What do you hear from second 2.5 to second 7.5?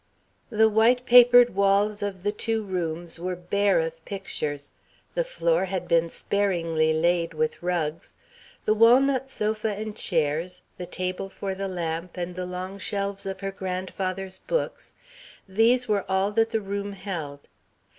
rooms were bare of pictures; the floor had been sparingly laid